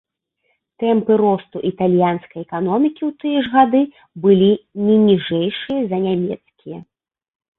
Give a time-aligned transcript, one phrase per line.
[0.83, 3.81] Тэмпы росту італьянскай эканомікі ў тыя ж гады
[4.23, 4.49] былі
[4.87, 6.79] не ніжэйшыя за нямецкія.